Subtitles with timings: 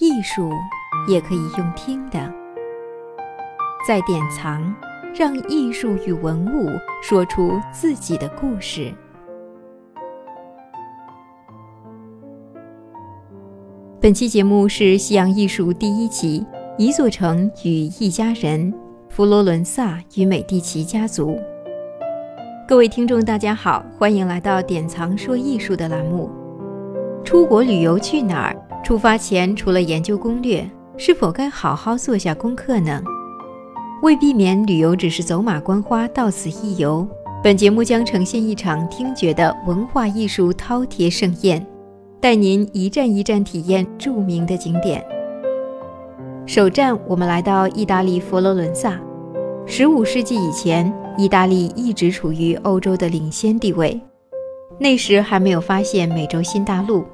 [0.00, 0.52] 艺术
[1.08, 2.20] 也可以用听的，
[3.84, 4.72] 在典藏，
[5.12, 6.70] 让艺术与文物
[7.02, 8.94] 说出自己的故事。
[14.00, 16.46] 本期节目是西洋艺术第一集，
[16.76, 18.72] 一座城与一家人——
[19.10, 21.36] 佛罗伦萨与美第奇家族。
[22.68, 26.30] 各位听众，大家好，欢迎来到典藏说艺术的栏目。
[27.24, 28.67] 出国旅游去哪儿？
[28.82, 33.02] 出发前，除了研究攻略，是否该好好做下功课呢？
[34.02, 37.06] 为避免旅游只是走马观花、到此一游，
[37.42, 41.64] 本节目将呈现一场听觉的文化艺术饕餮盛宴，
[42.20, 45.04] 带您一站一站体验著名的景点。
[46.46, 48.98] 首站，我们来到意大利佛罗伦萨。
[49.66, 54.00] 十五世纪以前，意大利一直处于欧洲的领先地位，
[54.78, 57.04] 那时还没有发现美洲新大陆。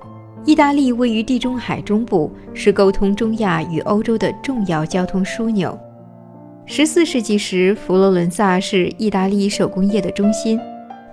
[0.46, 5.76] 意大利位于地中海中部，是沟通中亚与欧洲的重要交通枢纽。
[6.66, 10.60] 十四世纪时，佛罗伦萨是意大利手工业的中心。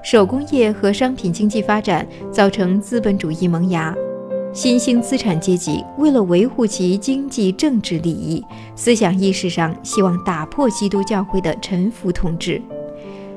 [0.04, 3.96] 手工业和商品经济发展造成资本主义萌芽，
[4.52, 8.44] 新兴资产阶级为了维护其经济政治利益，
[8.76, 12.62] 思想意识上希望打破基督教会的臣服统治。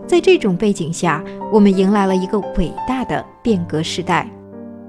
[0.08, 4.28] 在这种背景下，我们迎来了一个伟大的变革时代。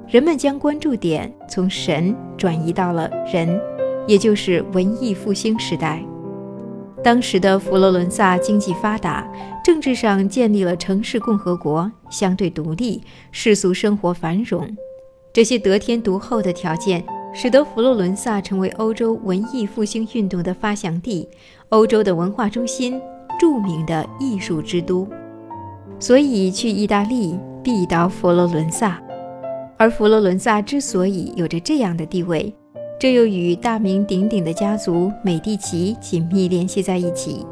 [0.08, 3.59] 人们将关注点从神转移到了人，
[4.08, 6.03] 也就是文艺复兴时代。
[7.03, 9.28] 当时的佛罗伦萨经济发达，
[9.64, 14.67] 政治上建立了城市共和国，相对独立，世俗生活繁荣。
[15.33, 21.28] 这些得天独厚的条件，使得佛罗伦萨成为欧洲文艺复兴运动的发祥地，
[21.70, 23.02] 欧洲的文化中心，
[23.39, 25.08] 著名的艺术之都。
[26.00, 29.02] 所以，去意大利必到佛罗伦萨。
[29.77, 32.53] 而佛罗伦萨之所以有着这样的地位，
[32.97, 37.45] 这又与大名鼎鼎的家族美第奇紧密联系在一起。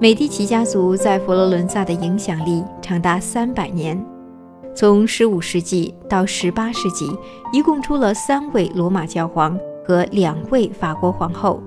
[0.00, 4.02] 美第奇家族在佛罗伦萨的影响力长达三百年，
[4.74, 7.06] 从15世纪到18世纪，
[7.52, 11.60] 一共出了三位罗马教皇和两位法国皇后。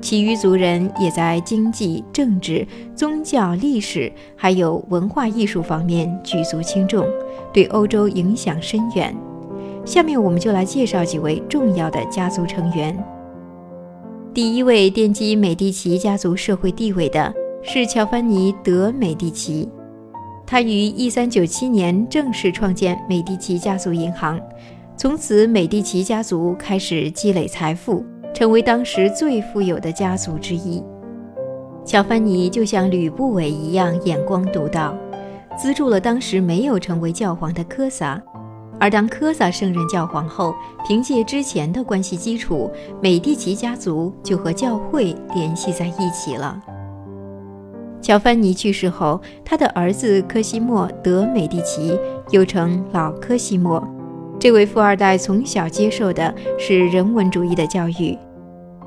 [0.00, 7.04] 其余族人也在经济、政治、宗教、历史，还有文化艺术方面举足轻重，
[7.52, 9.16] 对欧洲影响深远。
[9.84, 12.96] 下面我们就来介绍几位重要的家族成员。
[14.32, 17.32] 第一位奠基美第奇家族社会地位的
[17.62, 19.68] 是乔凡尼·德·美第奇，
[20.46, 24.40] 他于1397年正式创建美第奇家族银行，
[24.96, 28.04] 从此美第奇家族开始积累财富。
[28.36, 30.84] 成为当时最富有的家族之一，
[31.86, 34.94] 乔凡尼就像吕不韦一样眼光独到，
[35.56, 38.22] 资助了当时没有成为教皇的科萨。
[38.78, 40.54] 而当科萨升任教皇后，
[40.86, 42.70] 凭借之前的关系基础，
[43.00, 46.62] 美第奇家族就和教会联系在一起了。
[48.02, 51.98] 乔凡尼去世后，他的儿子科西莫·德·美第奇
[52.28, 53.82] 又称老科西莫，
[54.38, 58.14] 这位富二代从小接受的是人文主义的教育。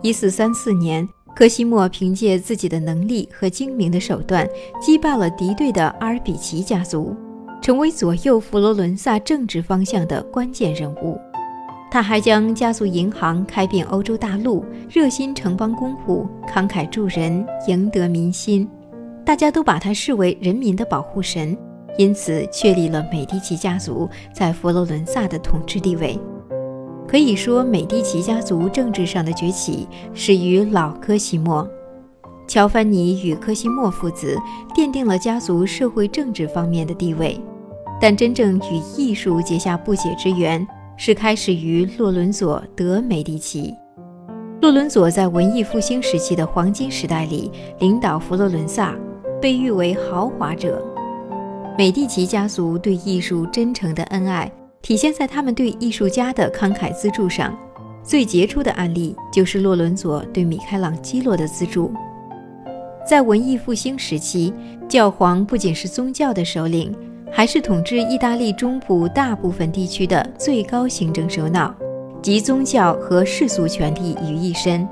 [0.01, 1.05] 一四三四年，
[1.35, 4.47] 科西莫凭借自己的能力和精明的手段，
[4.81, 7.13] 击败了敌对的阿尔比奇家族，
[7.61, 11.19] 成为左右佛罗伦萨政治方向的关键人物。
[11.91, 18.69] 他还将家族银行开遍欧洲大陆，热心城邦公户，慷慨助人，赢得民心。
[19.25, 21.57] 大家都把他视为人民的保护神，
[21.97, 26.17] 因此确立了美第奇家族在佛罗伦萨的统治地位。
[27.09, 31.68] 可以说，美第奇家族政治上的崛起始于老科西莫。
[32.47, 34.38] 乔凡尼与科西莫父子
[34.75, 37.42] 奠定了家族社会政治方面的地位，
[38.00, 40.66] 但真正与艺术结下不解之缘
[40.97, 43.74] 是开始于洛伦佐·德·美第奇。
[44.62, 48.96] 洛伦佐在文艺复兴时期的黄金时代里领导佛罗伦萨，
[49.41, 50.80] 被誉为豪华者。
[51.76, 54.52] 美第奇家族对艺术真诚的恩爱。
[54.81, 57.55] 体现在他们对艺术家的慷慨资助上，
[58.03, 61.93] 最杰出的案例就是洛伦佐对米开朗基罗的资助。
[63.08, 64.53] 在文艺复兴时期，
[64.87, 66.96] 教皇不仅是宗教的首领，
[67.31, 71.73] 还是统治意大利中部大部分地区的最高行政首脑，
[72.22, 74.87] 集宗教和世俗权力于一身。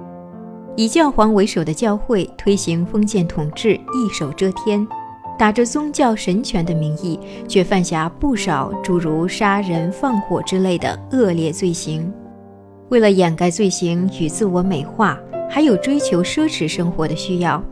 [0.76, 4.86] 以教皇为首的教会推行封建统治，一手遮天。
[5.38, 12.12] 打着宗教神权的名义，却犯下不少诸如杀人放火之类的恶劣罪行。
[12.90, 15.20] 为了掩盖罪行与自我美化，
[15.50, 17.64] 还有追求奢侈生活的需要，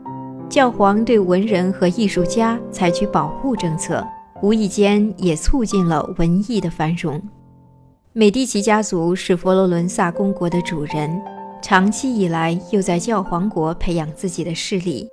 [0.48, 4.06] 教皇对文人和艺术家采取保护政策，
[4.42, 7.20] 无意间也促进了文艺的繁荣。
[8.12, 11.20] 美第奇家族是佛罗伦萨公国的主人，
[11.60, 15.08] 长期以来又在教皇国培养自己的势力。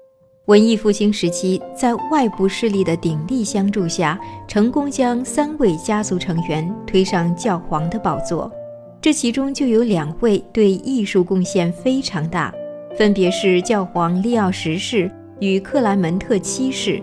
[0.47, 8.51] 文艺复兴时期，在外部势力的鼎力相助下，成功将三位家族成员推上教皇的宝座。
[8.99, 12.53] 这其中就有两位对艺术贡献非常大，
[12.97, 15.09] 分别是教皇利奥十世
[15.39, 17.01] 与克莱门特七世。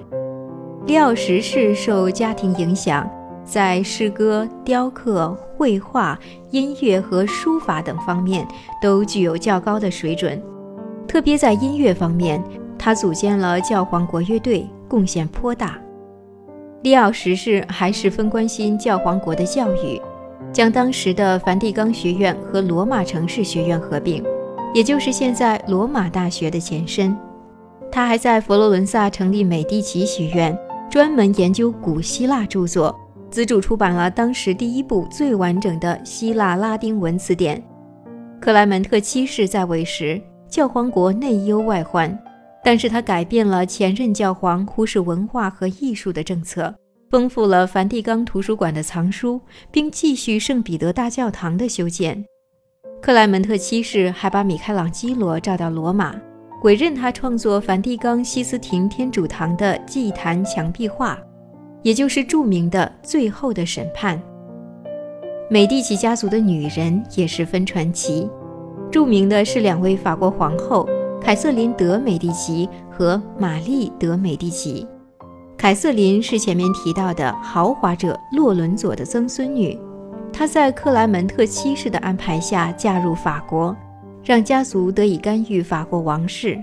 [0.86, 3.08] 利奥十世受家庭影响，
[3.42, 6.18] 在诗歌、雕刻、绘画、
[6.50, 8.46] 音乐和书法等方面
[8.82, 10.38] 都具有较高的水准，
[11.08, 12.44] 特别在音乐方面。
[12.82, 15.78] 他组建了教皇国乐队，贡献颇大。
[16.80, 20.00] 利奥十世还十分关心教皇国的教育，
[20.50, 24.24] 将当时的梵蒂冈学院和罗马城市学院合并，
[24.72, 27.14] 也就是现在罗马大学的前身。
[27.92, 30.58] 他还在佛罗伦萨成立美第奇学院，
[30.90, 32.98] 专门研究古希腊著作，
[33.30, 37.62] 资助出版了当时第一部最完整的希腊拉丁文词典。
[38.40, 40.18] 克莱门特七世在位时，
[40.48, 42.18] 教皇国内忧外患。
[42.62, 46.74] 但是他改变了前任教皇忽视文化和艺术的政策，
[47.10, 49.40] 丰富了梵蒂冈图书馆的藏书，
[49.70, 52.24] 并继续圣彼得大教堂的修建。
[53.00, 56.14] 克莱门特七世还把米开朗基罗召到罗马，
[56.62, 61.18] 委任他创作梵蒂冈西斯廷天主堂的祭坛墙壁画，
[61.82, 64.18] 也就是著名的《最后的审判》。
[65.48, 68.28] 美第奇家族的女人也十分传奇，
[68.92, 70.86] 著名的是两位法国皇后。
[71.22, 74.86] 凯瑟琳·德·美第奇和玛丽·德·美第奇。
[75.56, 79.78] 凯瑟琳是前面提到的豪华者洛伦佐的曾孙女，
[80.32, 83.76] 她在克莱门特七世的安排下嫁入法国，
[84.24, 86.58] 让家族得以干预法国王室。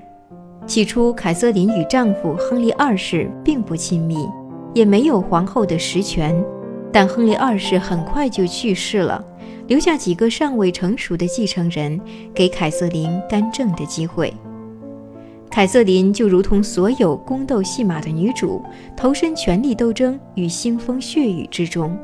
[0.65, 4.27] 起初，凯瑟琳与丈夫亨利二世并不亲密，
[4.73, 6.35] 也没有皇后的实权。
[6.91, 9.23] 但亨利二世很快就去世了，
[9.67, 12.01] 留下几个尚未成熟的继承人，
[12.33, 14.33] 给凯瑟琳干政的机会。
[15.57, 18.61] 凯瑟琳就如同所有宫斗戏码的女主，
[18.95, 21.97] 投身权力斗争与腥风血雨之中。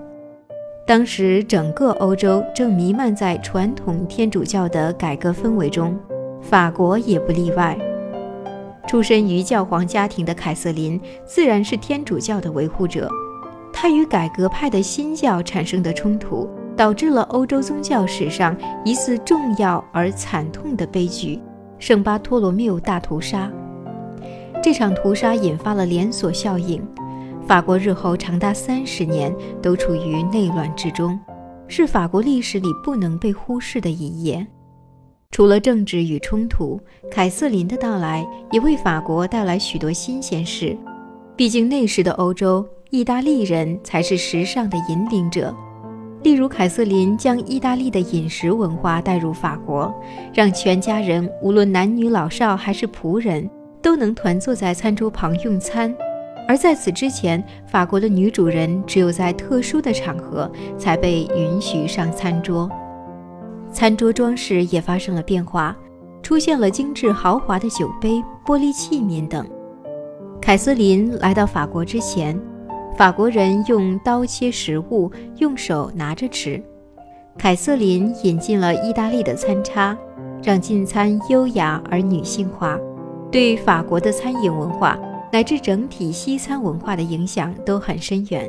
[0.87, 5.95] 当时整个欧洲正弥漫在传统天主教的改革氛围中，
[6.41, 7.77] 法国也不例外。
[8.87, 13.07] 出身于教皇家庭的凯瑟琳，自然是天主教的维护者。
[13.71, 21.39] 她与改革派的新教产生的冲突，导致了欧洲宗教史上一次重要而惨痛的悲剧。
[21.85, 23.51] 圣巴托罗缪大屠杀，
[24.63, 26.81] 这场屠杀引发了连锁效应，
[27.45, 31.19] 法国日后长达三十年都处于内乱之中，
[31.67, 34.47] 是法国历史里不能被忽视的一页。
[35.29, 36.79] 除了政治与冲突，
[37.11, 40.77] 凯瑟琳的到来也为法国带来许多新鲜事。
[41.35, 45.53] 毕竟那时的欧洲，意大利人才是时尚的引领者。
[46.23, 49.93] 例如，凯瑟琳将意大利的饮食文化带入法国，
[50.33, 53.49] 让全家人无论男女老少还是仆人，
[53.81, 55.93] 都能团坐在餐桌旁用餐。
[56.47, 62.69] 而在此之前，法国的女主人只有在特殊的场合才被允许上餐桌。
[63.69, 65.75] 餐桌装饰也发生了变化，
[66.21, 69.45] 出现了精致豪华的酒杯、玻璃器皿等。
[70.41, 72.39] 凯瑟琳来到法国之前。
[72.95, 76.61] 法国人用刀切食物，用手拿着吃。
[77.37, 79.97] 凯瑟琳引进了意大利的餐叉，
[80.43, 82.77] 让进餐优雅而女性化，
[83.31, 84.97] 对法国的餐饮文化
[85.31, 88.47] 乃至整体西餐文化的影响都很深远。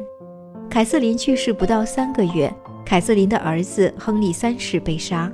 [0.69, 2.53] 凯瑟琳去世不到三个月，
[2.85, 5.33] 凯瑟琳的儿子亨利三世被杀，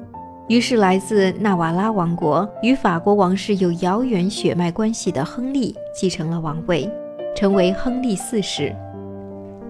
[0.49, 6.88] 于是来自纳瓦拉王国与法国王室有遥远血脉关系的亨利继承了王位，
[7.35, 8.73] 成为亨利四世。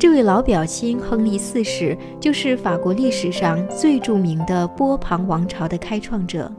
[0.00, 6.50] 这位老表亲亨利四世就是法国历史上最著名的波旁王朝的开创者。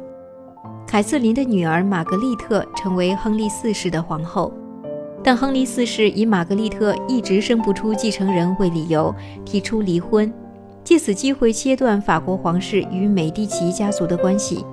[0.85, 4.53] 凯瑟琳的女儿玛格丽特成为亨利四世的皇后，
[5.23, 9.11] 但亨利四世以玛格丽特一直生不出继承人为理由
[9.43, 10.31] 提出离婚，
[10.83, 14.63] 借此机会切断法国皇室与美第奇家族的关系。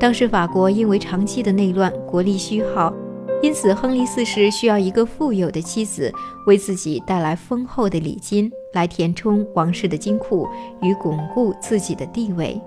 [0.00, 2.92] 当时法国因为长期的内乱，国力虚耗。
[3.44, 6.10] 因此，亨利四世需要一个富有的妻子，
[6.46, 10.48] 为自己带来丰厚的礼金，来填充王室的金库
[10.80, 12.58] 与巩固自己的地位。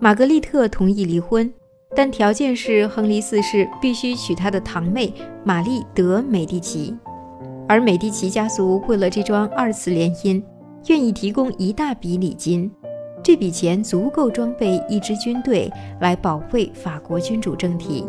[0.00, 1.48] 玛格丽特同意离婚，
[1.94, 6.92] 但条件是亨利四世必须娶他的堂妹玛丽·德·美第奇。
[7.68, 10.42] 而美第奇家族为了这桩二次联姻，
[10.88, 12.68] 愿意提供一大笔礼金，
[13.22, 18.04] 这笔钱足够装备一支军队来保卫法国君主政体。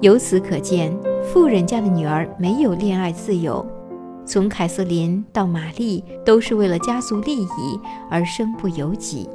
[0.00, 3.64] 由此可见，富人家的女儿没有恋爱自由。
[4.24, 9.28] 从凯瑟琳到玛丽，都是为了家族利益而身不由己。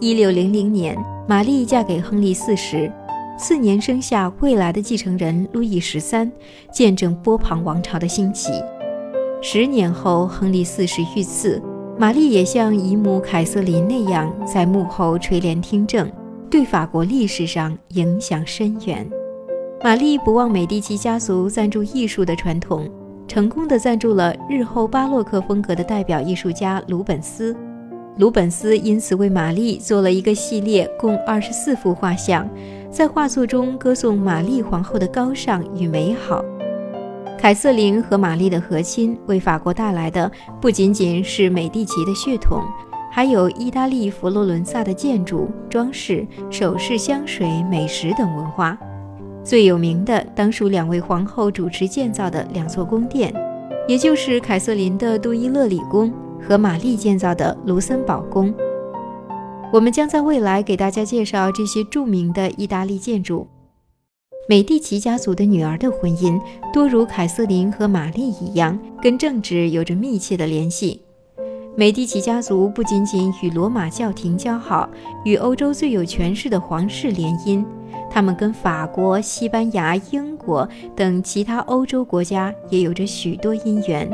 [0.00, 0.96] 一六零零年，
[1.28, 2.90] 玛丽嫁给亨利四世，
[3.38, 6.30] 次年生下未来的继承人路易十三，
[6.72, 8.50] 见证波旁王朝的兴起。
[9.40, 11.62] 十年后，亨利四世遇刺，
[11.96, 16.10] 玛丽也像姨母凯瑟琳那样，在幕后垂帘听政，
[16.50, 19.08] 对法国历史上影响深远。
[19.84, 22.90] 玛丽不忘美第奇家族赞助艺术的传统，
[23.28, 27.54] 成功的赞助了日后巴洛克风格的代表艺术家鲁本斯。
[28.16, 32.48] 鲁本斯因此为玛丽做了一个系列，共二十四幅画像，
[32.90, 36.42] 在画作中歌颂玛丽皇后的高尚与美好。
[37.38, 42.62] 凯瑟琳和玛丽的和亲，为法国带来的不仅仅是美第奇的血统，
[43.12, 48.78] 还有意大利佛罗伦萨的建筑、装饰、首饰、香水、美食等文化。
[49.44, 53.32] 最有名的当属两位皇后主持建造的两座宫殿，
[53.86, 56.10] 也就是凯瑟琳的杜伊勒里宫
[56.40, 58.52] 和玛丽建造的卢森堡宫。
[59.70, 63.46] 我们将在未来给大家介绍这些著名的意大利建筑。
[64.48, 66.40] 美第奇家族的女儿的婚姻
[66.72, 71.02] 多如凯瑟琳和玛丽一样，跟政治有着密切的联系。
[71.76, 74.88] 美第奇家族不仅仅与罗马教廷交好，
[75.24, 77.64] 与欧洲最有权势的皇室联姻。
[78.14, 84.08] 他们跟法国、西班牙、英国等其他欧洲国家也有着许多因缘，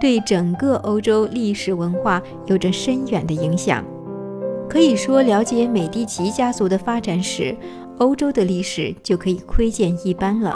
[0.00, 3.84] 对整个欧洲历史文化有着深远的影响。
[4.68, 7.52] 可以说，了解美第奇家族的发展史，
[7.98, 10.54] 欧洲的历史就可以窥见一斑了。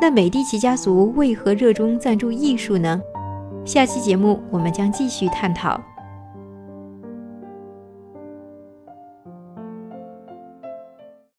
[0.00, 2.98] 那美第奇家族为何热衷赞助艺术呢？
[3.66, 5.78] 下期节目我们将继续探讨。